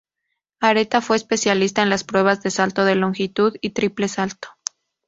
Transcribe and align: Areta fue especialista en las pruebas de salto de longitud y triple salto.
Areta 0.61 0.99
fue 0.99 1.15
especialista 1.15 1.83
en 1.83 1.91
las 1.91 2.03
pruebas 2.03 2.41
de 2.41 2.49
salto 2.49 2.85
de 2.85 2.95
longitud 2.95 3.55
y 3.61 3.69
triple 3.69 4.07
salto. 4.07 4.47